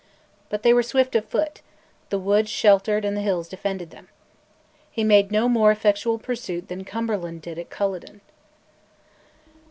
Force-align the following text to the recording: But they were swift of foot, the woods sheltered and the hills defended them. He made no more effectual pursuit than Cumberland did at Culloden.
But 0.49 0.63
they 0.63 0.73
were 0.73 0.81
swift 0.81 1.15
of 1.15 1.25
foot, 1.25 1.61
the 2.09 2.17
woods 2.17 2.49
sheltered 2.49 3.05
and 3.05 3.15
the 3.15 3.21
hills 3.21 3.47
defended 3.47 3.91
them. 3.91 4.07
He 4.89 5.03
made 5.03 5.31
no 5.31 5.47
more 5.47 5.69
effectual 5.71 6.17
pursuit 6.17 6.69
than 6.69 6.85
Cumberland 6.85 7.43
did 7.43 7.59
at 7.59 7.69
Culloden. 7.69 8.21